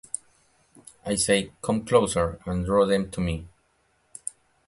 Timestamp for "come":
1.61-1.85